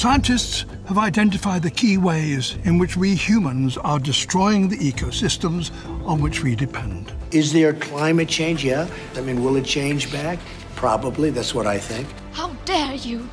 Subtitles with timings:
[0.00, 5.70] Scientists have identified the key ways in which we humans are destroying the ecosystems
[6.06, 7.12] on which we depend.
[7.32, 8.64] Is there climate change?
[8.64, 8.88] Yeah.
[9.14, 10.38] I mean, will it change back?
[10.74, 11.28] Probably.
[11.28, 12.08] That's what I think.
[12.32, 13.28] How dare you!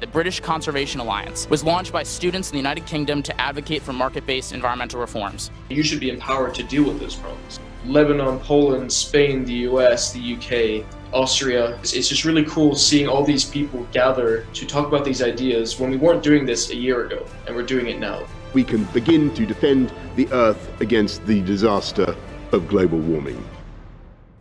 [0.00, 3.92] The British Conservation Alliance was launched by students in the United Kingdom to advocate for
[3.92, 5.50] market based environmental reforms.
[5.68, 7.60] You should be empowered to deal with those problems.
[7.84, 11.78] Lebanon, Poland, Spain, the US, the UK, Austria.
[11.80, 15.78] It's, it's just really cool seeing all these people gather to talk about these ideas
[15.80, 18.26] when we weren't doing this a year ago, and we're doing it now.
[18.54, 22.16] We can begin to defend the Earth against the disaster
[22.52, 23.42] of global warming.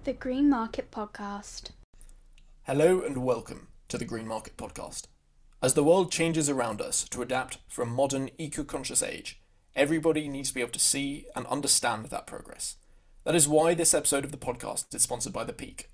[0.04, 1.72] The Green Market Podcast.
[2.64, 5.04] Hello and welcome to the Green Market Podcast.
[5.62, 9.41] As the world changes around us to adapt for a modern eco conscious age,
[9.76, 12.76] everybody needs to be able to see and understand that progress.
[13.24, 15.90] That is why this episode of the podcast is sponsored by The Peak.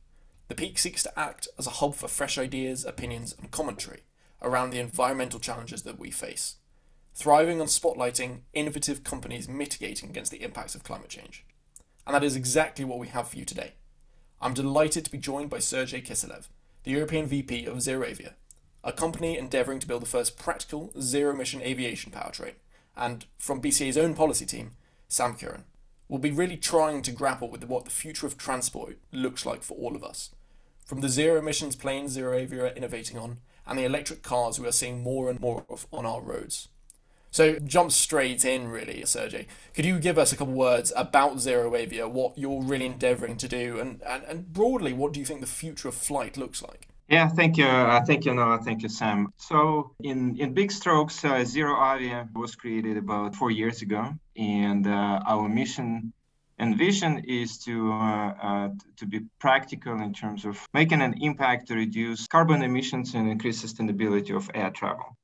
[0.47, 4.01] The Peak seeks to act as a hub for fresh ideas, opinions, and commentary
[4.41, 6.57] around the environmental challenges that we face,
[7.13, 11.45] thriving on spotlighting innovative companies mitigating against the impacts of climate change.
[12.05, 13.73] And that is exactly what we have for you today.
[14.41, 16.49] I'm delighted to be joined by Sergey Kiselev,
[16.83, 18.33] the European VP of ZeroAvia,
[18.83, 22.55] a company endeavouring to build the first practical zero emission aviation powertrain,
[22.97, 24.71] and from BCA's own policy team,
[25.07, 25.63] Sam Curran.
[26.07, 29.77] We'll be really trying to grapple with what the future of transport looks like for
[29.77, 30.31] all of us.
[30.85, 34.71] From the zero emissions planes ZeroAvia are innovating on, and the electric cars we are
[34.73, 36.67] seeing more and more of on our roads.
[37.31, 39.47] So jump straight in, really, Sergey.
[39.73, 43.79] Could you give us a couple words about ZeroAvia, what you're really endeavouring to do,
[43.79, 46.87] and, and, and broadly, what do you think the future of flight looks like?
[47.09, 47.65] Yeah, thank you.
[47.65, 48.59] Uh, thank you, Noah.
[48.63, 49.33] Thank you, Sam.
[49.37, 55.21] So, in, in big strokes, uh, ZeroAvia was created about four years ago, and uh,
[55.25, 56.13] our mission
[56.59, 61.67] and vision is to uh, uh, to be practical in terms of making an impact
[61.67, 65.17] to reduce carbon emissions and increase sustainability of air travel.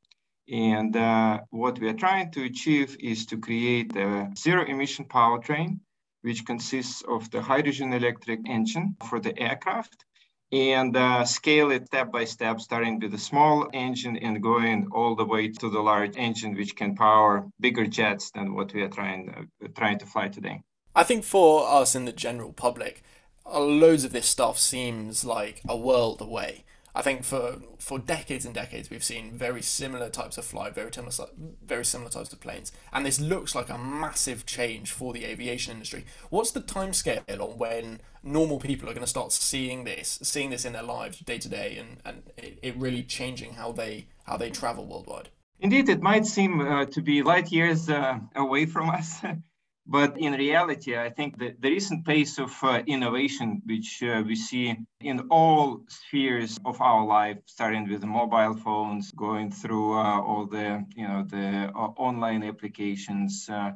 [0.52, 5.80] And uh, what we are trying to achieve is to create a zero emission powertrain,
[6.24, 10.06] which consists of the hydrogen electric engine for the aircraft
[10.52, 15.16] and uh, scale it step by step, starting with a small engine and going all
[15.16, 18.90] the way to the large engine, which can power bigger jets than what we are
[18.90, 20.62] trying uh, trying to fly today.
[20.96, 23.04] I think for us in the general public,
[23.46, 26.66] uh, loads of this stuff seems like a world away.
[27.00, 30.92] I think for for decades and decades we've seen very similar types of flight, very
[30.92, 31.30] similar
[31.66, 35.72] very similar types of planes, and this looks like a massive change for the aviation
[35.72, 36.04] industry.
[36.30, 40.66] What's the timescale on when normal people are going to start seeing this, seeing this
[40.66, 44.36] in their lives day to day, and and it, it really changing how they how
[44.36, 45.30] they travel worldwide?
[45.62, 49.22] Indeed, it might seem uh, to be light years uh, away from us.
[49.91, 54.35] But in reality, I think that the recent pace of uh, innovation, which uh, we
[54.35, 60.45] see in all spheres of our life, starting with mobile phones, going through uh, all
[60.45, 63.72] the you know the uh, online applications, uh,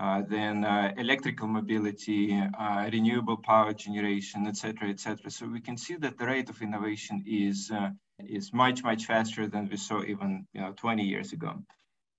[0.00, 0.64] uh, then
[0.96, 2.42] electrical mobility,
[2.90, 5.30] renewable power generation, etc., etc.
[5.30, 7.70] So we can see that the rate of innovation is
[8.26, 11.62] is much much faster than we saw even you know 20 years ago.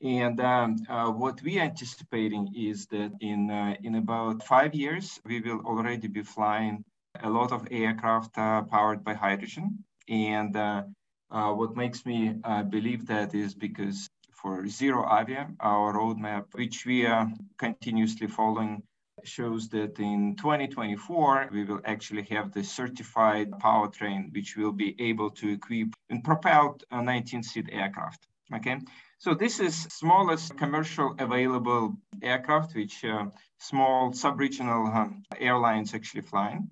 [0.01, 5.19] And um, uh, what we are anticipating is that in, uh, in about five years,
[5.25, 6.85] we will already be flying
[7.21, 9.83] a lot of aircraft uh, powered by hydrogen.
[10.07, 10.83] And uh,
[11.31, 17.05] uh, what makes me uh, believe that is because for ZeroAvia, our roadmap, which we
[17.05, 18.83] are continuously following,
[19.25, 25.29] shows that in 2024, we will actually have the certified powertrain, which will be able
[25.29, 28.27] to equip and propel a 19-seat aircraft.
[28.55, 28.79] Okay,
[29.19, 33.25] so this is smallest commercial available aircraft, which uh,
[33.57, 35.07] small sub-regional uh,
[35.38, 36.69] airlines actually flying.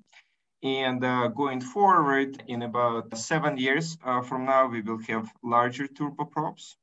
[0.63, 5.87] And uh, going forward, in about seven years uh, from now, we will have larger
[5.87, 6.75] turboprops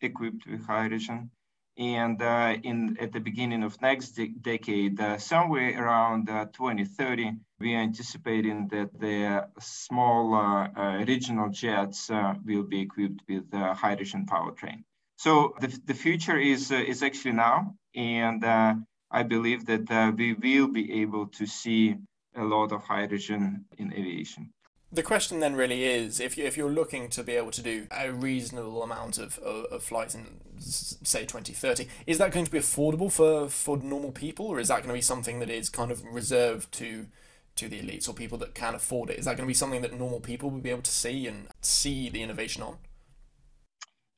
[0.00, 1.30] equipped with hydrogen.
[1.78, 7.30] And uh, in at the beginning of next de decade, uh, somewhere around 2030,
[7.60, 10.68] we are anticipating that the small
[11.06, 12.10] regional jets
[12.44, 14.82] will be equipped with hydrogen powertrain.
[15.22, 17.76] So the, the future is, uh, is actually now.
[17.94, 18.74] And uh,
[19.08, 21.94] I believe that uh, we will be able to see
[22.34, 24.50] a lot of hydrogen in aviation.
[24.90, 27.86] The question then really is if, you, if you're looking to be able to do
[27.96, 32.58] a reasonable amount of, of, of flights in, say, 2030, is that going to be
[32.58, 35.92] affordable for, for normal people, or is that going to be something that is kind
[35.92, 37.06] of reserved to
[37.54, 39.18] to the elites or people that can afford it?
[39.18, 41.48] Is that going to be something that normal people will be able to see and
[41.60, 42.78] see the innovation on?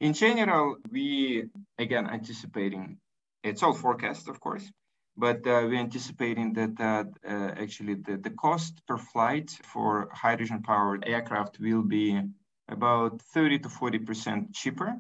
[0.05, 1.45] In general, we,
[1.79, 2.99] again, anticipating,
[3.43, 4.71] it's all forecast, of course,
[5.17, 10.61] but uh, we're anticipating that uh, uh, actually the, the cost per flight for hydrogen
[10.61, 12.21] powered aircraft will be
[12.69, 14.95] about 30 to 40% cheaper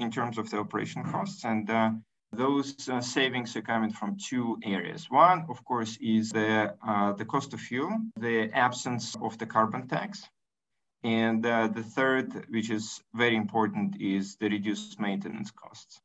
[0.00, 1.44] in terms of the operation costs.
[1.44, 1.90] And uh,
[2.32, 5.06] those uh, savings are coming from two areas.
[5.08, 9.86] One, of course, is the, uh, the cost of fuel, the absence of the carbon
[9.86, 10.28] tax.
[11.04, 16.00] And uh, the third, which is very important, is the reduced maintenance costs.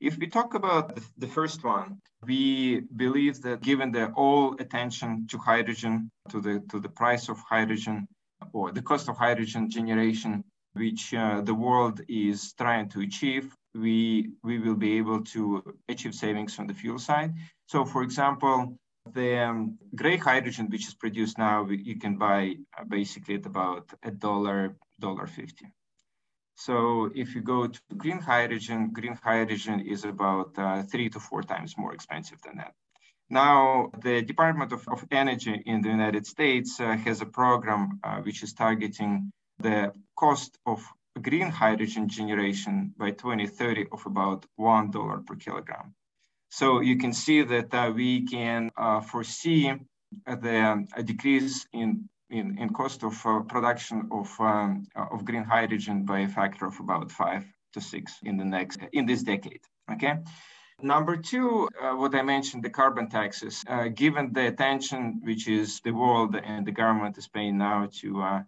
[0.00, 5.38] If we talk about the first one, we believe that given the all attention to
[5.38, 8.06] hydrogen, to the, to the price of hydrogen,
[8.52, 10.44] or the cost of hydrogen generation,
[10.74, 16.14] which uh, the world is trying to achieve, we, we will be able to achieve
[16.14, 17.32] savings on the fuel side.
[17.66, 18.76] So for example,
[19.12, 23.92] the um, gray hydrogen, which is produced now, you can buy uh, basically at about
[24.02, 25.66] a dollar, dollar fifty.
[26.56, 31.42] So if you go to green hydrogen, green hydrogen is about uh, three to four
[31.42, 32.72] times more expensive than that.
[33.28, 38.20] Now, the Department of, of Energy in the United States uh, has a program uh,
[38.20, 40.82] which is targeting the cost of
[41.20, 45.94] green hydrogen generation by 2030 of about $1 per kilogram.
[46.56, 49.74] So you can see that uh, we can uh, foresee
[50.24, 56.20] the decrease in, in, in cost of uh, production of, um, of green hydrogen by
[56.20, 57.44] a factor of about five
[57.74, 59.60] to six in the next, in this decade,
[59.92, 60.14] okay?
[60.80, 63.62] Number two, uh, what I mentioned, the carbon taxes.
[63.68, 68.22] Uh, given the attention which is the world and the government is paying now to
[68.22, 68.42] uh,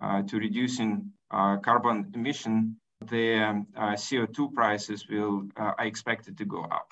[0.00, 2.76] uh to reducing uh, carbon emission,
[3.08, 6.88] the um, uh, CO2 prices will are expected to go up.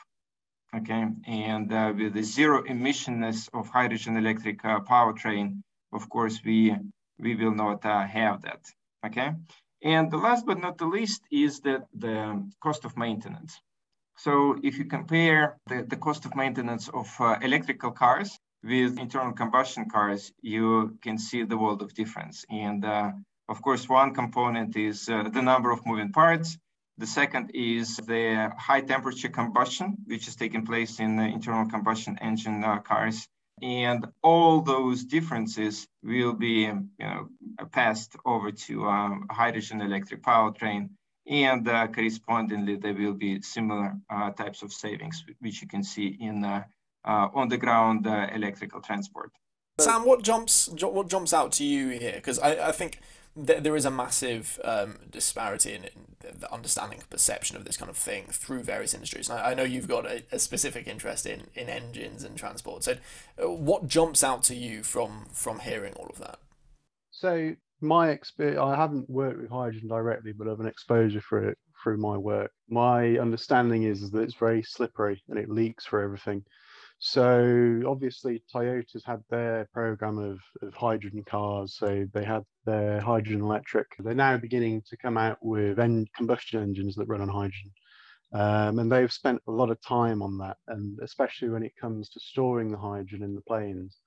[0.76, 1.68] Okay, and
[1.98, 5.62] with the zero emissionness of hydrogen electric powertrain,
[5.92, 6.76] of course we
[7.18, 8.62] we will not have that.
[9.04, 9.32] Okay,
[9.82, 13.60] and the last but not the least is that the cost of maintenance.
[14.16, 19.32] So if you compare the, the cost of maintenance of uh, electrical cars with internal
[19.32, 22.44] combustion cars, you can see the world of difference.
[22.50, 23.12] And uh,
[23.48, 26.58] of course, one component is uh, the number of moving parts.
[27.00, 32.18] The second is the high temperature combustion, which is taking place in the internal combustion
[32.20, 33.26] engine uh, cars.
[33.62, 37.28] And all those differences will be you know,
[37.72, 40.90] passed over to um, hydrogen electric powertrain
[41.26, 46.18] and uh, correspondingly there will be similar uh, types of savings which you can see
[46.20, 46.64] in uh,
[47.04, 49.30] on the ground uh, electrical transport.
[49.78, 52.12] Sam, what jumps what jumps out to you here?
[52.16, 53.00] Because I, I think
[53.34, 56.06] th- there is a massive um, disparity in, in,
[56.38, 59.28] the understanding perception of this kind of thing through various industries.
[59.28, 62.84] And I, I know you've got a, a, specific interest in, in engines and transport.
[62.84, 62.96] So,
[63.42, 66.38] uh, what jumps out to you from from hearing all of that?
[67.10, 71.58] So my experience, I haven't worked with hydrogen directly, but I've an exposure for it
[71.82, 72.52] through my work.
[72.68, 76.44] My understanding is that it's very slippery and it leaks for everything.
[77.00, 81.74] So obviously Toyota's had their program of, of hydrogen cars.
[81.76, 83.86] So they had their hydrogen electric.
[83.98, 87.72] They're now beginning to come out with en- combustion engines that run on hydrogen.
[88.32, 92.10] Um, and they've spent a lot of time on that, and especially when it comes
[92.10, 93.98] to storing the hydrogen in the planes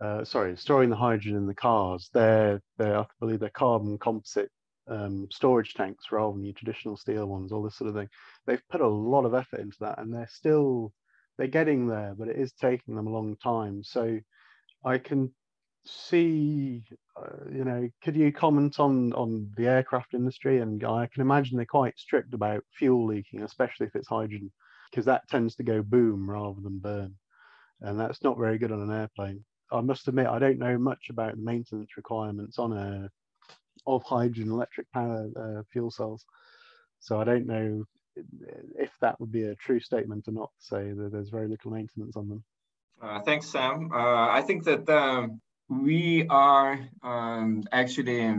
[0.00, 4.50] uh, sorry, storing the hydrogen in the cars, they're, they're I believe they're carbon composite
[4.88, 8.08] um, storage tanks rather than your traditional steel ones, all this sort of thing.
[8.46, 10.92] They've put a lot of effort into that and they're still,
[11.38, 13.82] they're getting there, but it is taking them a long time.
[13.82, 14.18] So
[14.84, 15.32] I can
[15.84, 16.82] see,
[17.16, 20.60] uh, you know, could you comment on, on the aircraft industry?
[20.60, 24.52] And I can imagine they're quite strict about fuel leaking, especially if it's hydrogen,
[24.90, 27.14] because that tends to go boom rather than burn.
[27.80, 29.44] And that's not very good on an airplane.
[29.70, 33.08] I must admit I don't know much about the maintenance requirements on a
[33.86, 36.24] of hydrogen electric power uh, fuel cells,
[37.00, 37.84] so I don't know
[38.76, 40.50] if that would be a true statement or not.
[40.58, 42.44] Say that there's very little maintenance on them.
[43.00, 43.90] Uh, thanks, Sam.
[43.92, 48.34] Uh, I think that um, we are um, actually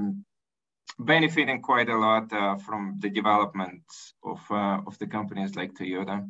[0.97, 3.83] benefiting quite a lot uh, from the development
[4.23, 6.27] of uh, of the companies like Toyota,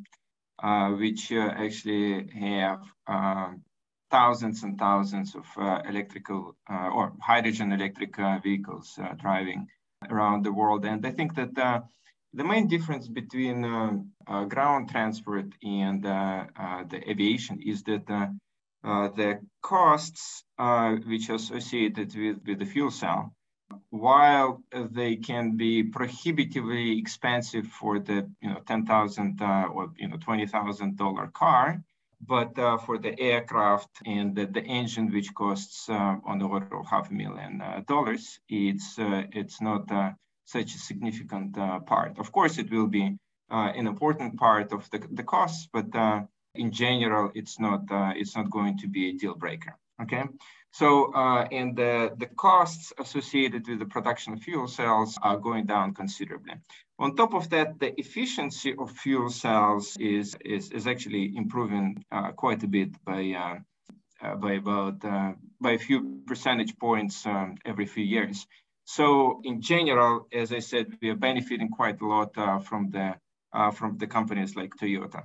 [0.62, 3.64] uh, which actually have um,
[4.12, 9.68] thousands and thousands of uh, electrical uh, or hydrogen electric uh, vehicles uh, driving
[10.10, 10.86] around the world.
[10.86, 11.82] And I think that uh,
[12.34, 18.06] the main difference between uh, ground transport and the aviation is that
[18.84, 20.44] the costs
[21.06, 23.34] which are associated with, with the fuel cell,
[23.90, 30.18] while they can be prohibitively expensive for the you know ten thousand or you know
[30.18, 31.82] twenty thousand dollar car,
[32.22, 36.78] but uh, for the aircraft and the, the engine, which costs uh, on the order
[36.78, 40.12] of half a million uh, dollars, it's uh, it's not uh,
[40.52, 42.20] such a significant uh, part.
[42.20, 43.18] Of course, it will be
[43.50, 45.88] an important part of the, the costs, but
[46.56, 47.82] in general, it's not
[48.16, 49.74] it's not going to be a deal breaker.
[50.02, 50.24] Okay,
[50.72, 55.66] so uh, and the, the costs associated with the production of fuel cells are going
[55.66, 56.54] down considerably.
[57.00, 62.32] On top of that, the efficiency of fuel cells is, is, is actually improving uh,
[62.32, 63.58] quite a bit by, uh,
[64.22, 68.46] uh by about uh, by a few percentage points um, every few years.
[68.96, 73.08] So in general, as I said, we are benefiting quite a lot uh, from the
[73.78, 75.22] from the companies like Toyota.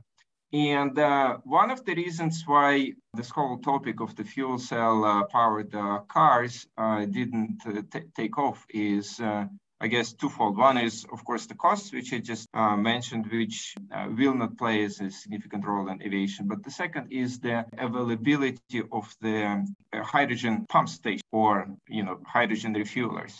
[0.52, 5.24] And uh, one of the reasons why this whole topic of the fuel cell uh,
[5.24, 9.46] powered uh, cars uh, didn't uh, take off is, uh,
[9.84, 10.56] I guess, twofold.
[10.56, 13.74] One is, of course, the costs, which I just mentioned, which
[14.20, 16.48] will not play as a significant role in aviation.
[16.48, 21.52] But the second is the availability of the hydrogen pump station or,
[21.86, 23.34] you know, hydrogen refuelers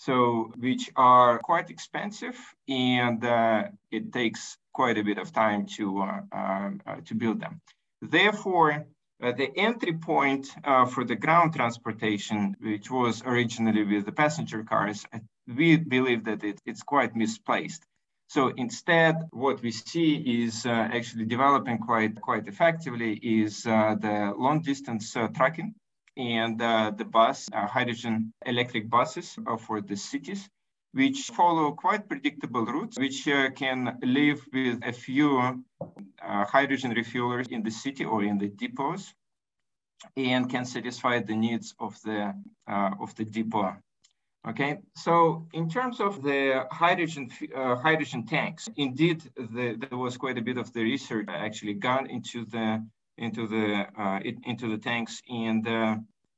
[0.00, 2.36] so which are quite expensive
[2.68, 7.38] and uh, it takes quite a bit of time to, uh, uh, uh to build
[7.38, 7.60] them.
[8.00, 8.86] Therefore,
[9.22, 14.64] uh, the entry point uh, for the ground transportation, which was originally with the passenger
[14.64, 15.04] cars,
[15.56, 17.82] we believe that it, it's quite misplaced.
[18.28, 25.16] So instead, what we see is actually developing quite, quite effectively is the long distance
[25.34, 25.74] tracking
[26.16, 30.48] and uh, the bus, uh, hydrogen electric buses uh, for the cities,
[30.92, 37.48] which follow quite predictable routes, which uh, can live with a few uh, hydrogen refuelers
[37.50, 39.14] in the city or in the depots,
[40.16, 42.34] and can satisfy the needs of the
[42.68, 43.76] uh, of the depot.
[44.48, 50.42] Okay, so in terms of the hydrogen hydrogen tanks, indeed, the, there was quite a
[50.42, 52.82] bit of the research actually gone into the
[53.18, 55.96] into the uh, into the tanks, and uh,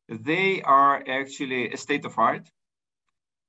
[0.09, 2.51] they are actually a state of art.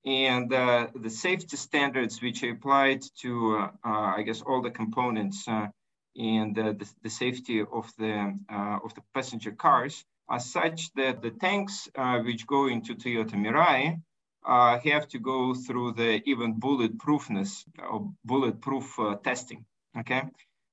[0.05, 4.69] And uh, the safety standards which are applied to, uh, uh, I guess, all the
[4.69, 5.67] components uh,
[6.15, 8.37] and the, the, safety of the
[8.83, 11.89] of the passenger cars are such that the tanks
[12.23, 13.99] which go into Toyota Mirai
[14.45, 19.65] have to go through the even bulletproofness or bulletproof testing.
[19.97, 20.23] Okay,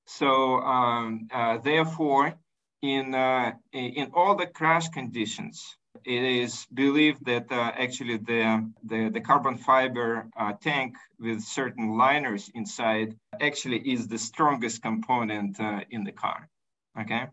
[0.05, 1.27] so um,
[1.63, 2.35] therefore
[2.81, 9.09] in, uh, in all the crash conditions, it is believed that uh, actually the, the,
[9.09, 15.81] the, carbon fiber uh, tank with certain liners inside actually is the strongest component uh,
[15.91, 16.47] in the car,
[16.99, 17.27] okay?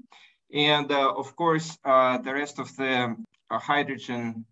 [0.53, 3.17] And uh, of course, uh, the rest of the
[3.51, 4.45] hydrogen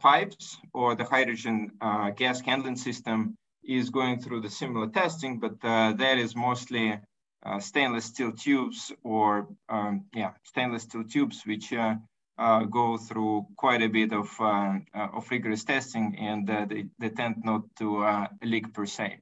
[0.00, 1.70] pipes or the hydrogen
[2.16, 6.98] gas handling system is going through the similar testing, but that is mostly
[7.44, 11.94] uh, stainless steel tubes or um, yeah stainless steel tubes which uh,
[12.38, 16.84] uh, go through quite a bit of uh, uh, of rigorous testing and uh, they,
[16.98, 19.18] they tend not to leak per se.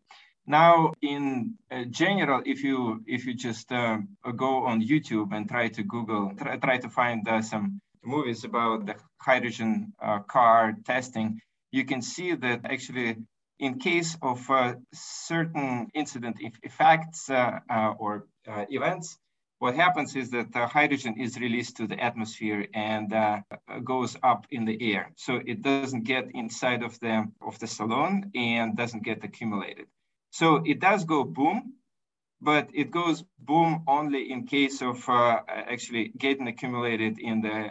[0.46, 1.54] Now in
[1.90, 6.78] general if you if you just go on youtube and try to google try, try
[6.78, 9.92] to find some movies about the hydrogen
[10.28, 11.40] car testing
[11.70, 13.16] you can see that actually
[13.58, 19.18] in case of uh, certain incident effects uh, uh, or uh, events,
[19.58, 23.40] what happens is that the hydrogen is released to the atmosphere and uh,
[23.84, 25.10] goes up in the air.
[25.16, 29.86] So it doesn't get inside of the, of the salon and doesn't get accumulated.
[30.30, 31.74] So it does go boom,
[32.40, 37.70] but it goes boom only in case of uh, actually getting accumulated in the,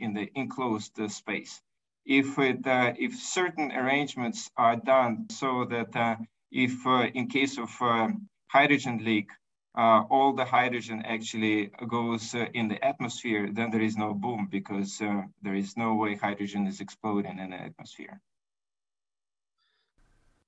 [0.00, 1.60] in the enclosed space.
[2.08, 6.16] If it uh, if certain arrangements are done so that uh,
[6.50, 8.08] if uh, in case of uh,
[8.46, 9.30] hydrogen leak
[9.76, 14.48] uh, all the hydrogen actually goes uh, in the atmosphere then there is no boom
[14.50, 14.98] because
[15.42, 18.20] there is no way hydrogen is exploding in the atmosphere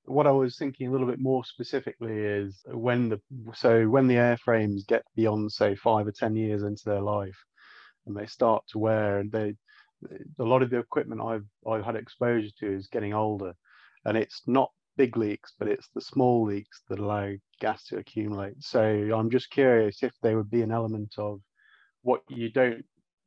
[0.05, 3.21] what I was thinking a little bit more specifically is when the
[3.55, 7.37] so when the airframes get beyond say five or ten years into their life
[8.07, 9.55] and they start to wear and they
[10.39, 13.55] a lot of the equipment I've I've had exposure to is getting older,
[14.05, 18.63] and it's not big leaks, but it's the small leaks that allow gas to accumulate.
[18.63, 18.81] So
[19.15, 21.41] I'm just curious if there would be an element of
[22.03, 22.85] what you don't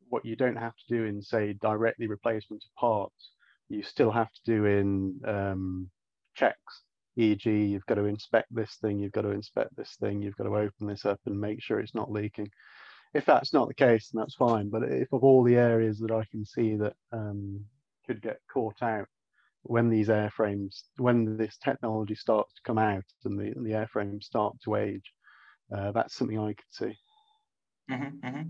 [0.10, 3.32] what you don't have to do in say directly replacement of parts,
[3.70, 5.90] you still have to do in um,
[6.36, 6.84] checks.
[7.16, 10.46] E.g., you've got to inspect this thing, you've got to inspect this thing, you've got
[10.46, 12.50] to open this up and make sure it's not leaking
[13.14, 14.70] if that's not the case, then that's fine.
[14.70, 17.64] But if of all the areas that I can see that um,
[18.06, 19.08] could get caught out
[19.64, 24.24] when these airframes, when this technology starts to come out and the, and the airframes
[24.24, 25.14] start to age,
[25.76, 26.98] uh, that's something I could see.
[27.92, 28.42] Mm-hmm, mm-hmm.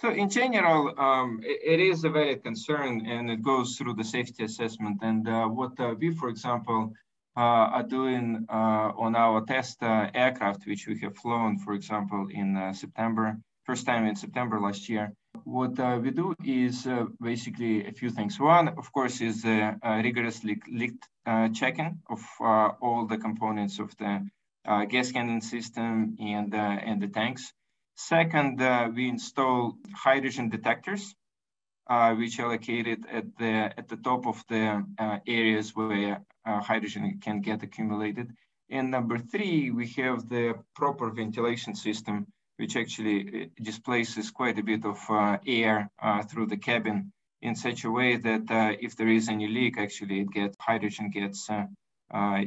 [0.00, 4.04] So in general, um, it, it is a valid concern and it goes through the
[4.04, 4.98] safety assessment.
[5.02, 6.92] And uh, what uh, we, for example,
[7.38, 12.74] are doing uh, on our test uh, aircraft, which we have flown, for example, in
[12.74, 15.12] September, first time in September last year.
[15.44, 18.40] what uh, we do is uh, basically a few things.
[18.40, 20.94] One, of course, is uh, rigorous leak,
[21.54, 24.12] checking of all the components of the
[24.90, 27.52] gas handling system and, and the tanks.
[27.94, 28.60] Second,
[28.96, 31.14] we install hydrogen detectors
[31.88, 36.18] uh, which are located at the at the top of the uh, areas where uh,
[36.60, 38.32] hydrogen can get accumulated.
[38.70, 42.26] And number three, we have the proper ventilation system,
[42.58, 47.54] which actually uh, displaces quite a bit of uh, air uh, through the cabin in
[47.54, 51.48] such a way that if there is any leak, actually it gets hydrogen gets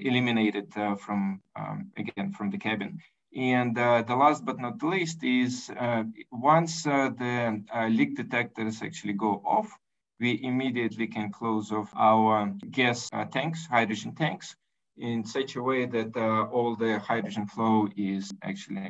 [0.07, 2.99] eliminated from um, again from the cabin.
[3.35, 8.81] And uh, the last but not least is uh, once uh, the uh, leak detectors
[8.81, 9.71] actually go off,
[10.21, 14.55] we immediately can close off our gas uh, tanks, hydrogen tanks,
[14.97, 18.89] in such a way that uh, all the hydrogen flow is actually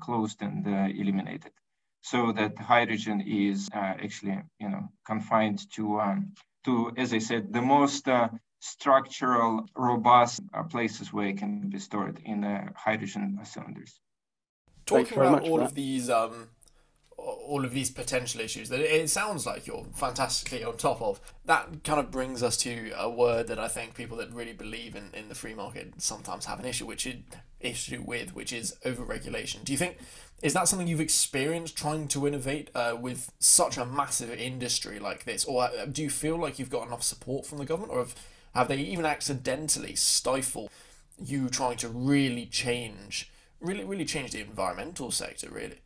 [0.00, 0.66] closed and
[1.00, 1.52] eliminated.
[2.02, 7.62] So that hydrogen is actually, you know, confined to, um, to, as I said, the
[7.62, 8.06] most
[8.60, 14.00] structural, robust uh, places where it can be stored in the hydrogen cylinders.
[14.84, 16.48] Talking about all of these, um,
[17.16, 21.20] all of these potential issues that it sounds like you're fantastically on top of.
[21.44, 24.94] That kind of brings us to a word that I think people that really believe
[24.94, 27.16] in, in the free market sometimes have an issue, which is
[27.60, 29.64] issue with, which is overregulation.
[29.64, 29.98] Do you think
[30.42, 35.24] is that something you've experienced trying to innovate uh, with such a massive industry like
[35.24, 38.00] this, or uh, do you feel like you've got enough support from the government, or
[38.00, 38.14] have
[38.54, 40.70] have they even accidentally stifled
[41.22, 43.30] you trying to really change,
[43.60, 45.78] really, really change the environmental sector, really?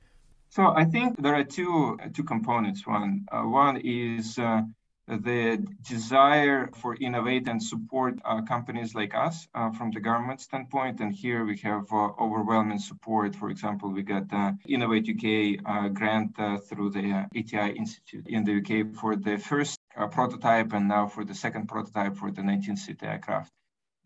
[0.50, 2.84] So I think there are two two components.
[2.84, 4.62] One uh, one is uh,
[5.06, 11.00] the desire for innovate and support uh, companies like us uh, from the government standpoint.
[11.00, 13.36] And here we have uh, overwhelming support.
[13.36, 16.36] For example, we got uh, Innovate UK grant
[16.68, 21.24] through the ATI Institute in the UK for the first uh, prototype and now for
[21.24, 23.52] the second prototype for the 19-seat aircraft.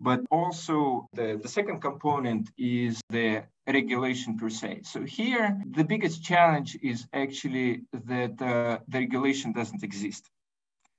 [0.01, 4.81] But also the, the second component is the regulation per se.
[4.85, 10.29] So here, the biggest challenge is actually that uh, the regulation doesn't exist.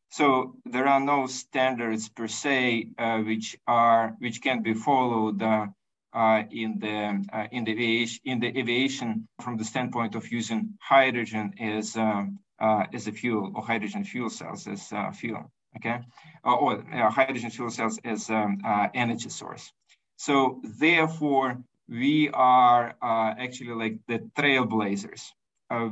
[0.10, 5.68] So there are no standards per se uh, which are which can be followed uh,
[6.14, 10.78] uh, in the uh, in the aviation in the aviation from the standpoint of using
[10.80, 16.00] hydrogen as um, uh, as a fuel or hydrogen fuel cells as uh, fuel, okay?
[16.46, 18.58] Uh, or hydrogen fuel cells as um,
[18.94, 19.72] energy source.
[20.18, 21.58] So therefore,
[21.88, 25.22] we are actually like the trailblazers,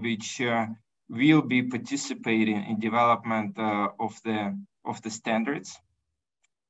[0.01, 0.41] which
[1.09, 5.77] will be participating in development of the of the standards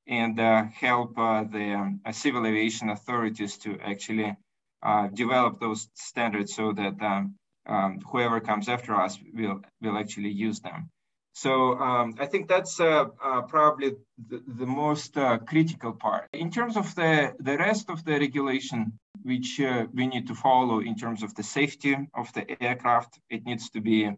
[0.07, 4.35] and uh, help uh, the um, uh, civil aviation authorities to actually
[5.13, 10.59] develop those standards so that um, um, whoever comes after us will will actually use
[10.59, 10.89] them.
[11.33, 13.93] So um, I think that's uh, uh, probably
[14.29, 16.29] the, the most uh, critical part.
[16.31, 18.93] In terms of the, the rest of the regulation,
[19.23, 23.45] which uh, we need to follow in terms of the safety of the aircraft, it
[23.45, 24.11] needs to be,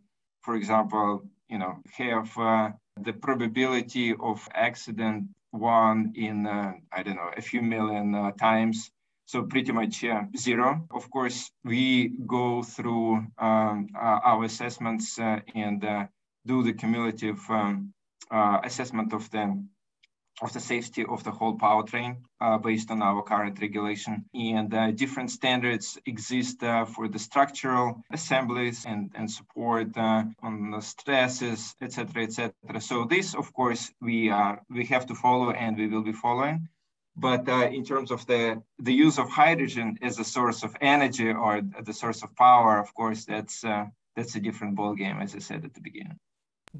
[0.43, 7.15] for example, you know, have uh, the probability of accident one in, uh, I don't
[7.15, 8.91] know, a few million times
[9.27, 10.05] so pretty much
[10.37, 10.85] zero.
[10.91, 15.83] Of course, we go through um, our assessments and
[16.45, 17.93] do the cumulative um,
[18.31, 19.63] uh, assessment of the
[20.41, 24.25] of the safety of the whole powertrain uh, based on our current regulation.
[24.33, 31.73] And uh, different standards exist for the structural assemblies and, and support on the stresses,
[31.81, 32.53] etc., etc.
[32.81, 36.67] So this, of course, we are we have to follow and we will be following.
[37.15, 41.29] But uh, in terms of the, the use of hydrogen as a source of energy
[41.29, 45.39] or the source of power, of course, that's, uh, that's a different ballgame, as I
[45.39, 46.19] said at the beginning.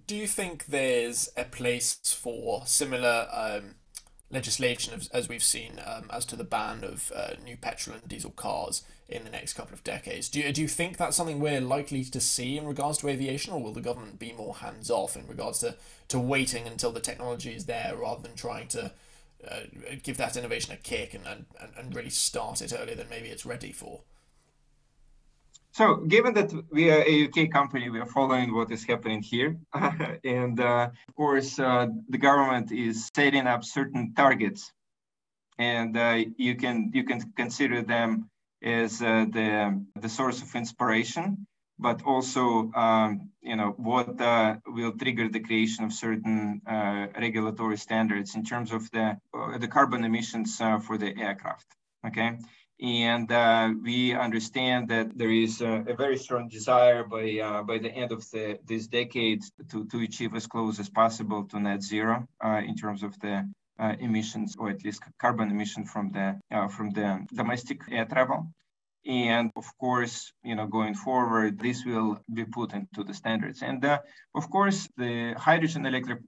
[0.07, 3.75] Do you think there's a place for similar um,
[4.29, 8.07] legislation as, as we've seen um, as to the ban of uh, new petrol and
[8.07, 10.27] diesel cars in the next couple of decades?
[10.27, 13.53] Do you, do you think that's something we're likely to see in regards to aviation,
[13.53, 15.75] or will the government be more hands off in regards to,
[16.09, 18.91] to waiting until the technology is there rather than trying to
[19.49, 19.59] uh,
[20.03, 21.45] give that innovation a kick and, and,
[21.77, 24.01] and really start it earlier than maybe it's ready for?
[25.75, 29.57] So, given that we are a UK company, we are following what is happening here,
[30.23, 34.71] and uh, of course, uh, the government is setting up certain targets,
[35.57, 38.29] and uh, you can you can consider them
[38.63, 41.45] as uh, the the source of inspiration
[41.77, 47.77] but also um, you know what uh, will trigger the creation of certain uh, regulatory
[47.77, 49.17] standards in terms of the
[49.59, 51.67] the carbon emissions for the aircraft
[52.07, 52.37] okay
[52.81, 57.77] And uh, we understand that there is a, a very strong desire by uh, by
[57.77, 61.81] the end of the, this decade to, to achieve as close as possible to net
[61.81, 63.47] zero uh, in terms of the
[63.79, 68.51] uh, emissions, or at least carbon emission from the uh, from the domestic air travel.
[69.05, 73.61] And of course, you know, going forward, this will be put into the standards.
[73.61, 73.99] And uh,
[74.33, 76.19] of course, the hydrogen electric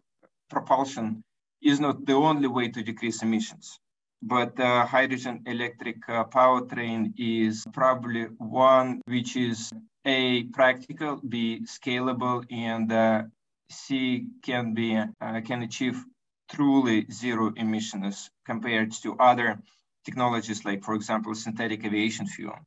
[0.50, 1.24] propulsion
[1.62, 3.80] is not the only way to decrease emissions
[4.22, 9.72] but uh, hydrogen electric uh, powertrain is probably one which is
[10.06, 13.24] a practical b scalable and uh,
[13.70, 16.04] c can be uh, can achieve
[16.50, 19.60] truly zero emissions compared to other
[20.06, 22.58] technologies like for example synthetic aviation fuel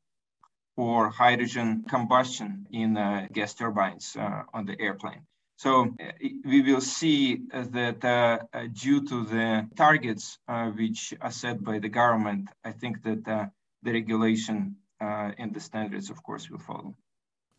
[0.77, 5.23] or hydrogen combustion in uh, gas turbines uh, on the airplane
[5.61, 10.39] so uh, we will see that uh, uh, due to the targets
[10.75, 13.51] which are set by the government, I think that the
[13.85, 16.95] regulation and the standards, of course, will follow.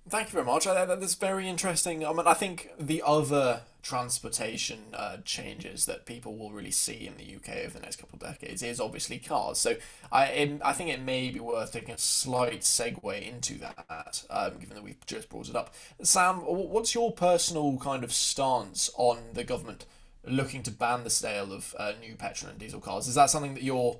[0.10, 0.66] Thank you very much.
[0.66, 2.06] That's very interesting.
[2.06, 7.18] I mean, I think the other transportation uh, changes that people will really see in
[7.18, 9.60] the UK over the next couple of decades is obviously cars.
[9.60, 9.76] So
[10.12, 14.58] I it, I think it may be worth taking a slight segue into that, um,
[14.60, 15.74] given that we've just brought it up.
[16.02, 19.86] Sam, what's your personal kind of stance on the government
[20.26, 23.08] looking to ban the sale of uh, new petrol and diesel cars?
[23.08, 24.00] Is that something that you're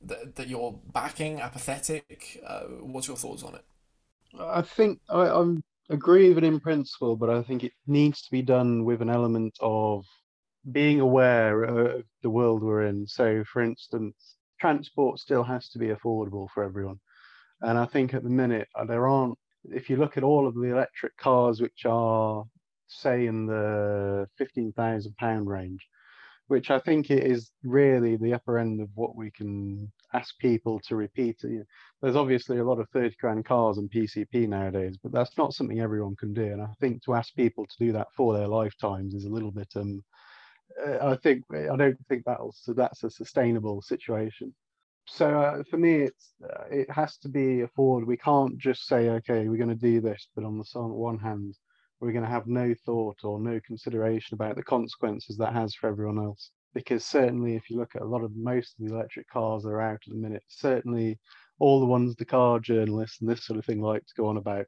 [0.00, 2.42] that, that you're backing, apathetic?
[2.44, 3.64] Uh, what's your thoughts on it?
[4.38, 8.30] I think I, I'm agree with it in principle, but I think it needs to
[8.30, 10.04] be done with an element of
[10.70, 13.06] being aware of the world we're in.
[13.06, 17.00] So, for instance, transport still has to be affordable for everyone.
[17.60, 20.54] And I think at the minute, uh, there aren't, if you look at all of
[20.54, 22.44] the electric cars which are,
[22.88, 25.86] say, in the £15,000 range,
[26.48, 30.80] which I think it is really the upper end of what we can ask people
[30.80, 31.40] to repeat.
[32.00, 35.80] There's obviously a lot of 30 grand cars and PCP nowadays, but that's not something
[35.80, 36.44] everyone can do.
[36.44, 39.50] And I think to ask people to do that for their lifetimes is a little
[39.52, 40.02] bit, um,
[40.86, 44.54] uh, I think, I don't think that'll, so that's a sustainable situation.
[45.06, 48.06] So uh, for me, it's uh, it has to be affordable.
[48.06, 51.56] We can't just say, okay, we're going to do this, but on the one hand,
[52.02, 55.88] we're going to have no thought or no consideration about the consequences that has for
[55.88, 56.50] everyone else.
[56.74, 59.68] Because certainly, if you look at a lot of most of the electric cars that
[59.68, 61.20] are out at the minute, certainly
[61.60, 64.36] all the ones the car journalists and this sort of thing like to go on
[64.36, 64.66] about,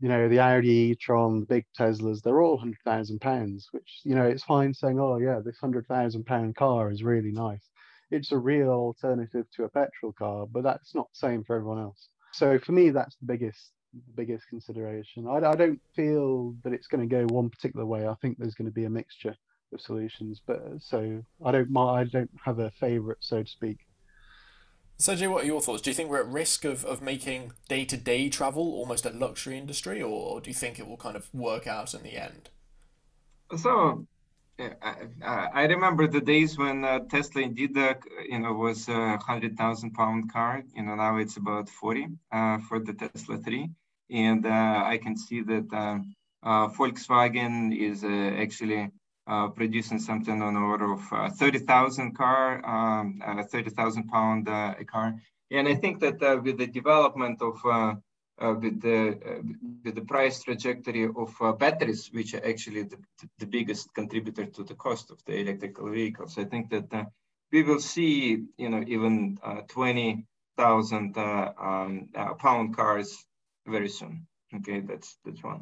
[0.00, 3.68] you know, the Audi e-tron, the big Teslas, they're all hundred thousand pounds.
[3.72, 7.32] Which you know, it's fine saying, oh yeah, this hundred thousand pound car is really
[7.32, 7.68] nice.
[8.10, 11.80] It's a real alternative to a petrol car, but that's not the same for everyone
[11.80, 12.08] else.
[12.32, 13.70] So for me, that's the biggest
[14.14, 15.26] biggest consideration.
[15.26, 18.06] I, I don't feel that it's going to go one particular way.
[18.06, 19.36] I think there's going to be a mixture
[19.72, 23.78] of solutions, but so I don't I don't have a favourite, so to speak.
[24.98, 25.82] Sergey, what are your thoughts?
[25.82, 29.10] Do you think we're at risk of, of making day to day travel almost a
[29.10, 32.50] luxury industry, or do you think it will kind of work out in the end?
[33.56, 34.06] So,
[34.58, 37.94] I, I remember the days when uh, Tesla indeed, uh,
[38.28, 40.62] you know, was a hundred thousand pound car.
[40.76, 43.70] You know, now it's about forty uh, for the Tesla three
[44.12, 45.98] and uh, I can see that uh,
[46.46, 48.90] uh, Volkswagen is actually
[49.54, 53.20] producing something on the order of 30,000 car, um,
[53.50, 55.14] 30,000 pound a car.
[55.50, 57.56] And I think that with the development of
[58.38, 59.42] uh, with the uh,
[59.84, 62.96] with the price trajectory of uh, batteries, which are actually the,
[63.38, 66.38] the biggest contributor to the cost of the electrical vehicles.
[66.38, 67.06] I think that
[67.52, 73.24] we will see, you know, even twenty thousand um, pound cars
[73.66, 74.26] very soon.
[74.54, 75.60] Okay, that's that's one.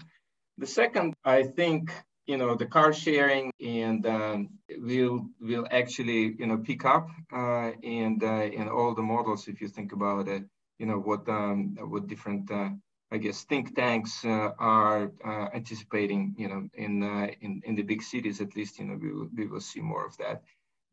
[0.58, 1.92] The second, I think,
[2.26, 7.70] you know, the car sharing and um, will will actually, you know, pick up uh,
[7.82, 9.48] and uh, in all the models.
[9.48, 10.44] If you think about it,
[10.78, 12.70] you know, what um, what different uh,
[13.12, 17.82] I guess think tanks uh, are uh, anticipating, you know, in, uh, in in the
[17.82, 20.42] big cities at least, you know, we will, we will see more of that.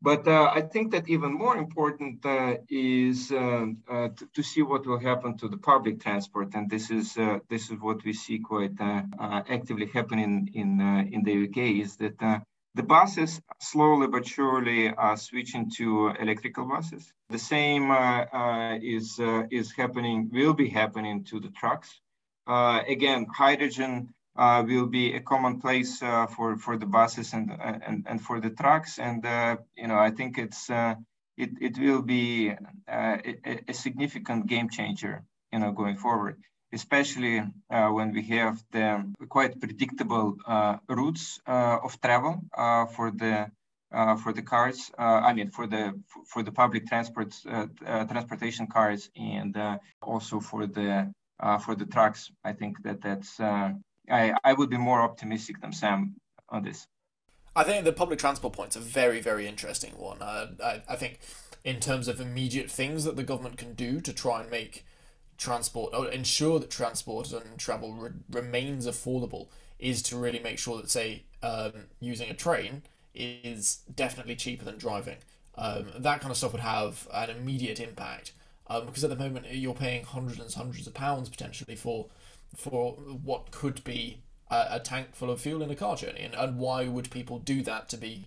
[0.00, 4.62] But uh, I think that even more important uh, is uh, uh to, to, see
[4.62, 8.12] what will happen to the public transport, and this is uh, this is what we
[8.12, 9.02] see quite uh,
[9.48, 10.80] actively happening in
[11.12, 11.82] in the UK.
[11.84, 12.18] Is that
[12.74, 17.12] the buses slowly but surely are switching to electrical buses.
[17.30, 17.90] The same
[18.80, 19.18] is
[19.50, 22.00] is happening, will be happening to the trucks.
[22.46, 28.22] again, hydrogen uh, will be a commonplace uh, for for the buses and and and
[28.22, 28.98] for the trucks.
[28.98, 30.94] And uh, you know, I think it's uh,
[31.36, 35.24] it it will be uh, a, a, significant game changer.
[35.52, 36.36] You know, going forward,
[36.72, 40.36] especially uh, when we have the quite predictable
[40.88, 42.42] routes of travel
[42.94, 43.50] for the
[44.22, 44.92] for the cars.
[44.98, 47.34] I mean, for the for the public transport
[48.12, 49.56] transportation cars, and
[50.00, 51.12] also for the
[51.64, 52.30] for the trucks.
[52.44, 53.40] I think that that's.
[54.10, 56.16] I I would be more optimistic than Sam
[56.48, 56.86] on this.
[57.54, 60.22] I think the public transport point's a very very interesting one.
[60.22, 61.20] I I think
[61.64, 64.84] in terms of immediate things that the government can do to try and make
[65.36, 70.76] transport or ensure that transport and travel re- remains affordable is to really make sure
[70.76, 72.82] that say um, using a train
[73.14, 75.18] is definitely cheaper than driving.
[75.56, 78.32] Um, that kind of stuff would have an immediate impact
[78.68, 82.06] um, because at the moment you're paying hundreds and hundreds of pounds potentially for
[82.56, 86.34] for what could be a, a tank full of fuel in a car journey, and,
[86.34, 88.26] and why would people do that to be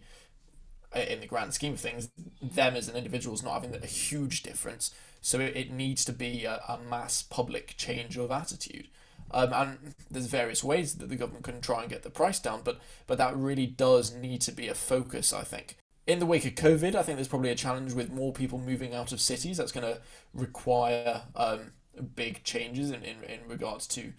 [0.94, 2.10] in the grand scheme of things,
[2.42, 4.94] them as an individual is not having a huge difference.
[5.22, 8.88] So it, it needs to be a, a mass public change of attitude.
[9.34, 12.62] Um, and there's various ways that the government can try and get the price down,
[12.66, 15.78] but but that really does need to be a focus, I think.
[16.06, 18.94] In the wake of COVID, I think there's probably a challenge with more people moving
[18.94, 19.58] out of cities.
[19.58, 20.02] That's going to
[20.34, 21.72] require um,
[22.16, 24.14] big changes in, in, in regards to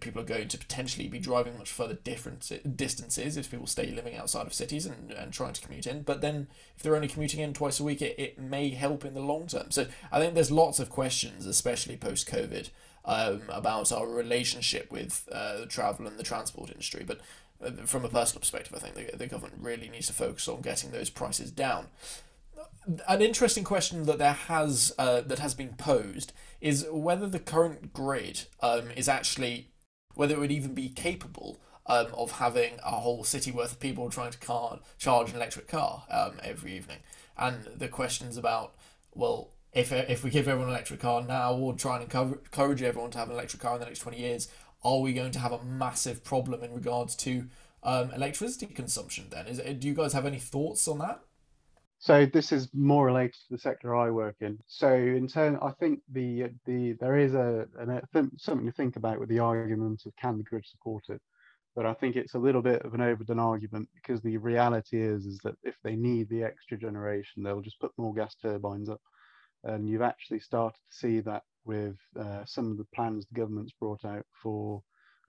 [0.00, 4.16] people are going to potentially be driving much further different distances if people stay living
[4.16, 6.02] outside of cities and, and trying to commute in.
[6.02, 9.12] But then if they're only commuting in twice a week, it, it may help in
[9.12, 9.70] the long term.
[9.70, 12.70] So I think there's lots of questions, especially post COVID,
[13.04, 17.04] um, about our relationship with uh, travel and the transport industry.
[17.06, 17.20] But
[17.62, 20.62] uh, from a personal perspective, I think the, the government really needs to focus on
[20.62, 21.88] getting those prices down.
[23.06, 26.32] An interesting question that there has uh, that has been posed
[26.64, 29.68] is whether the current grid um, is actually
[30.14, 34.08] whether it would even be capable um, of having a whole city worth of people
[34.08, 37.00] trying to car, charge an electric car um, every evening.
[37.36, 38.76] And the questions about,
[39.12, 43.10] well, if, if we give everyone an electric car now or try and encourage everyone
[43.10, 44.48] to have an electric car in the next 20 years,
[44.82, 47.44] are we going to have a massive problem in regards to
[47.82, 49.48] um, electricity consumption then?
[49.48, 51.20] Is, do you guys have any thoughts on that?
[52.04, 54.58] So this is more related to the sector I work in.
[54.66, 59.18] So in turn, I think the the there is a, an, something to think about
[59.18, 61.22] with the argument of can the grid support it,
[61.74, 65.24] but I think it's a little bit of an overdone argument because the reality is
[65.24, 69.00] is that if they need the extra generation, they'll just put more gas turbines up,
[69.62, 73.72] and you've actually started to see that with uh, some of the plans the government's
[73.80, 74.82] brought out for.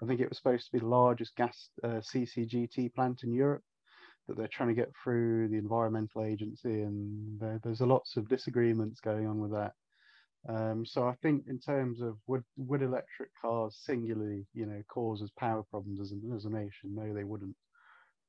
[0.04, 3.64] I think it was supposed to be the largest gas uh, CCGT plant in Europe
[4.28, 8.28] that they're trying to get through the environmental agency, and there, there's a lots of
[8.28, 9.74] disagreements going on with that.
[10.48, 15.22] Um, so I think in terms of would would electric cars singularly, you know, cause
[15.22, 16.94] us power problems as a, as a nation?
[16.94, 17.56] No, they wouldn't.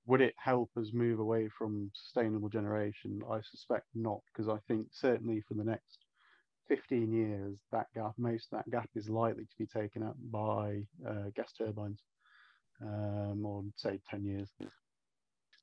[0.06, 3.20] Would it help us move away from sustainable generation?
[3.30, 5.98] I suspect not, because I think certainly for the next
[6.68, 11.30] 15 years, that gap, most that gap is likely to be taken up by uh,
[11.34, 12.00] gas turbines,
[12.82, 14.48] um, or say 10 years.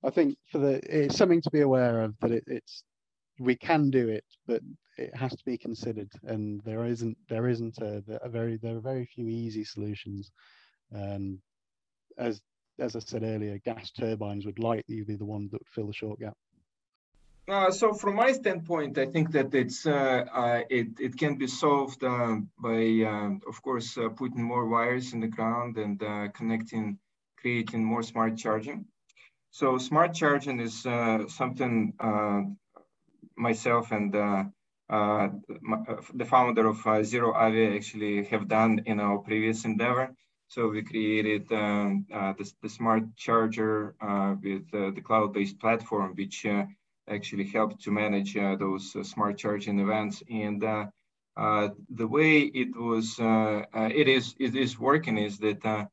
[0.03, 2.83] I think for the it's something to be aware of that it, it's
[3.39, 4.61] we can do it, but
[4.97, 8.81] it has to be considered, and there isn't there isn't a, a very there are
[8.81, 10.31] very few easy solutions.
[10.93, 11.39] Um,
[12.17, 12.41] as
[12.79, 15.93] as I said earlier, gas turbines would likely be the ones that would fill the
[15.93, 16.37] short gap.
[17.47, 21.47] Uh, so from my standpoint, I think that it's uh, uh, it it can be
[21.47, 26.29] solved uh, by, um, of course, uh, putting more wires in the ground and uh,
[26.29, 26.97] connecting,
[27.37, 28.85] creating more smart charging.
[29.53, 32.41] So smart charging is uh, something uh,
[33.37, 34.45] myself and uh,
[34.89, 35.29] uh
[35.61, 40.09] my, uh, the founder of uh, ZeroAvia actually have done in our previous endeavor.
[40.47, 43.95] So we created um, the, the, smart charger
[44.41, 46.47] with the cloud-based platform, which
[47.07, 50.23] actually helped to manage those smart charging events.
[50.29, 55.89] And the way it was, it is it is working is that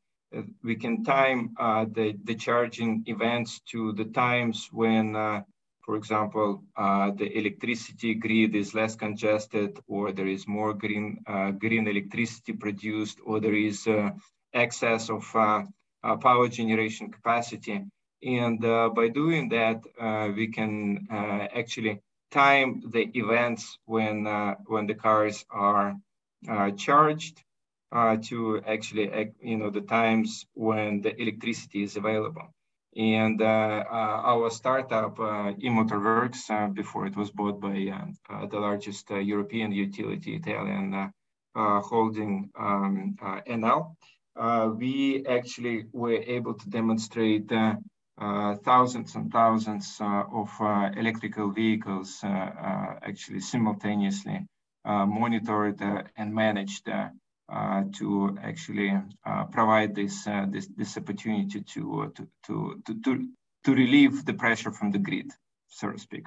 [0.63, 5.43] we can time uh, the, the charging events to the times when, uh,
[5.85, 11.51] for example, uh, the electricity grid is less congested or there is more green, uh,
[11.53, 14.11] green electricity produced or there is uh,
[14.53, 15.65] excess of uh,
[16.17, 17.85] power generation capacity.
[18.23, 19.81] And by doing that,
[20.37, 24.27] we can actually time the events when,
[24.67, 25.97] when the cars are
[26.77, 27.43] charged
[27.93, 32.49] uh, to actually, uh, you know, the times when the electricity is available.
[32.97, 37.93] And uh, uh our startup, uh, eMotorWerks, uh, before it was bought by
[38.51, 41.13] the largest European utility, Italian
[41.55, 43.17] holding um,
[44.77, 47.49] we actually were able to demonstrate
[48.65, 50.51] thousands and thousands of
[50.97, 54.47] electrical vehicles actually simultaneously
[54.85, 55.81] monitored
[56.17, 57.09] and managed uh,
[57.99, 58.93] to actually
[59.27, 63.29] uh, provide this, uh, this, this opportunity to, to, to, to,
[63.65, 65.31] to relieve the pressure from the grid.
[65.69, 66.27] so to speak.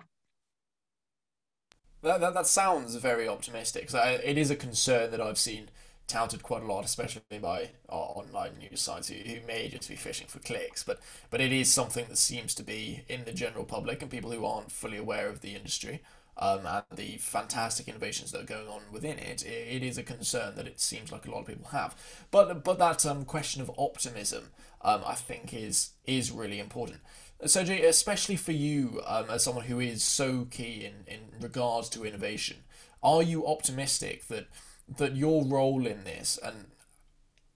[2.02, 3.90] That, that, that sounds very optimistic.
[3.90, 5.70] So it is a concern that I've seen
[6.08, 9.96] touted quite a lot, especially by uh, online news sites who, who may just be
[9.96, 10.84] fishing for clicks.
[10.84, 14.32] But but it is something that seems to be in the general public and people
[14.32, 16.02] who aren't fully aware of the industry
[16.38, 20.56] um, and the fantastic innovations that are going on within it, it, is a concern
[20.56, 21.96] that it seems like a lot of people have.
[22.32, 24.46] But but that um, question of optimism,
[24.82, 27.02] um, I think, is is really important.
[27.46, 32.06] Sergey, especially for you um, as someone who is so key in, in regards to
[32.06, 32.58] innovation,
[33.02, 34.48] are you optimistic that
[34.98, 36.66] that your role in this and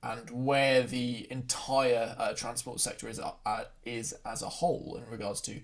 [0.03, 5.41] and where the entire uh, transport sector is uh, is as a whole in regards
[5.41, 5.61] to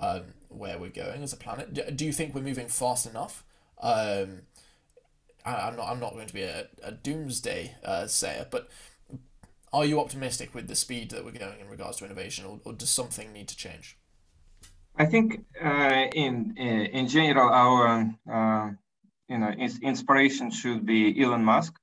[0.00, 1.96] um, where we're going as a planet.
[1.96, 3.44] Do you think we're moving fast enough?
[3.80, 4.42] Um,
[5.44, 5.88] I, am not.
[5.88, 8.68] I'm not going to be a, a doomsday uh, sayer, but
[9.72, 12.72] are you optimistic with the speed that we're going in regards to innovation, or, or
[12.72, 13.96] does something need to change?
[14.96, 18.70] I think uh, in in general, our uh,
[19.28, 21.79] you know inspiration should be Elon Musk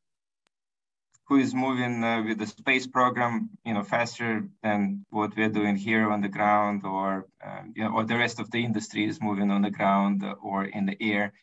[1.28, 5.76] who is moving uh, with the space program, you know, faster than what we're doing
[5.76, 9.22] here on the ground, or um, you know, or the rest of the industry is
[9.22, 11.34] moving on the ground or in the air.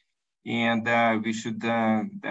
[0.46, 2.28] And uh, we should uh, uh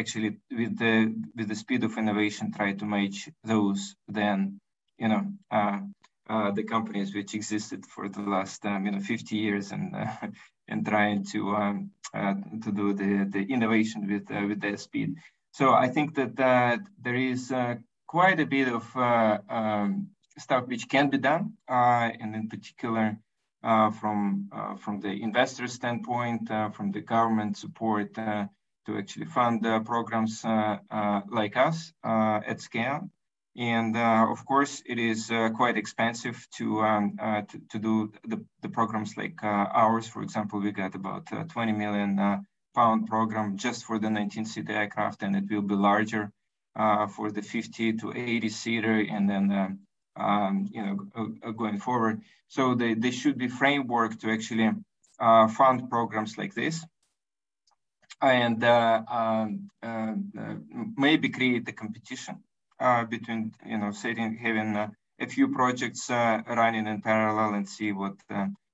[0.00, 3.94] actually, with the with the speed of innovation, try to match those.
[4.08, 4.58] Then,
[4.98, 5.80] you know, uh,
[6.28, 9.94] uh, the companies which existed for the last um, you know 50 years and
[10.68, 15.16] and trying to um, to do the the innovation with with their speed.
[15.58, 20.66] So I think that uh, there is uh, quite a bit of uh, um, stuff
[20.66, 23.16] which can be done, uh, and in particular
[23.64, 30.44] uh, from uh, from the investor standpoint, from the government support to actually fund programs
[30.44, 33.08] like us at scale.
[33.56, 37.16] And of course, it is quite expensive to, um,
[37.48, 40.06] to, to do the, the programs like ours.
[40.06, 42.44] For example, we got about 20 million
[42.76, 46.30] pound program just for the 19-seater aircraft, and it will be larger
[46.76, 51.78] uh, for the 50 to 80 seater, and then uh, um, you know uh, going
[51.78, 52.20] forward.
[52.48, 54.70] So they, there should be framework to actually
[55.18, 56.84] uh, fund programs like this,
[58.20, 60.14] and uh, um, uh,
[60.96, 62.36] maybe create a competition
[63.08, 68.16] between you know setting having a few projects running in parallel and see what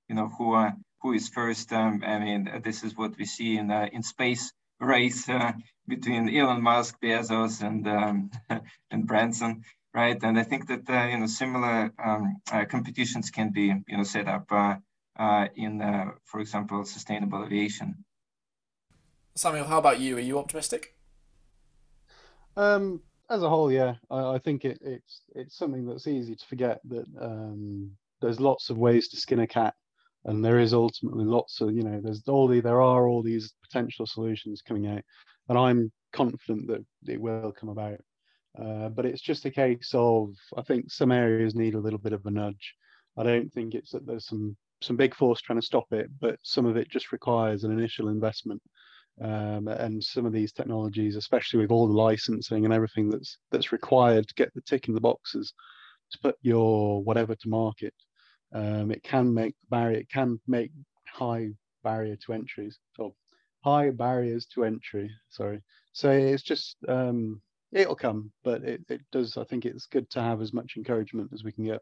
[0.08, 1.72] you know who are who is first.
[1.72, 5.52] Um, I mean, this is what we see in uh, in space race uh,
[5.86, 8.30] between Elon Musk, Bezos, and um,
[8.90, 10.18] and Branson, right?
[10.22, 14.04] And I think that uh, you know similar um, uh, competitions can be you know
[14.04, 14.76] set up uh,
[15.18, 15.80] uh, in,
[16.24, 18.04] for example, sustainable aviation.
[19.34, 20.16] Samuel, how about you?
[20.16, 20.94] Are you optimistic?
[22.56, 26.46] Um, as a whole, yeah, I, I think it, it's it's something that's easy to
[26.46, 29.74] forget that um, there's lots of ways to skin a cat
[30.24, 33.54] and there is ultimately lots of you know there's all the there are all these
[33.62, 35.02] potential solutions coming out.
[35.48, 37.98] And i'm confident that it will come about.
[38.58, 42.12] Uh, but it's just a case of i think some areas need a little bit
[42.12, 42.74] of a nudge.
[43.16, 46.38] I don't think it's that there's some some big force trying to stop it but
[46.42, 48.62] some of it just requires an initial investment.
[49.20, 53.72] Um, and some of these technologies especially with all the licensing and everything that's that's
[53.72, 55.52] required to get the tick in the boxes
[56.12, 57.94] to put your whatever to market
[58.52, 60.70] um, it can make barrier, it can make
[61.06, 61.48] high
[61.82, 63.12] barrier to entries or
[63.62, 65.10] high barriers to entry.
[65.30, 65.62] Sorry.
[65.92, 67.40] So it's just um,
[67.72, 69.36] it'll come, but it, it does.
[69.36, 71.80] I think it's good to have as much encouragement as we can get.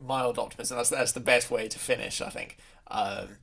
[0.00, 0.76] Mild optimism.
[0.76, 2.20] That's that's the best way to finish.
[2.20, 2.58] I think.
[2.88, 3.38] Um,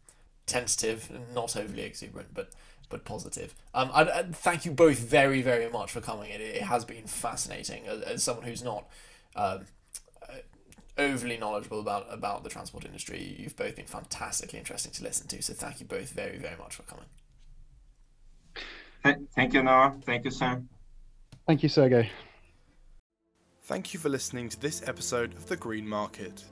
[0.46, 2.52] tentative, not overly exuberant, but
[2.90, 3.54] but positive.
[3.74, 6.32] Um, I, I, thank you both very very much for coming.
[6.32, 8.90] It, it has been fascinating as, as someone who's not.
[9.36, 9.66] Um,
[11.00, 13.36] overly knowledgeable about about the transport industry.
[13.40, 15.42] You've both been fantastically interesting to listen to.
[15.42, 17.06] So thank you both very very much for coming.
[19.34, 19.96] Thank you, Noah.
[20.06, 20.70] Thank you, Sam.
[21.48, 22.12] Thank you, Sergey.
[23.64, 26.44] Thank you for listening to this episode of The Green Market.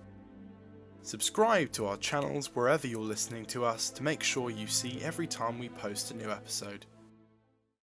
[1.01, 5.27] Subscribe to our channels wherever you're listening to us to make sure you see every
[5.27, 6.85] time we post a new episode.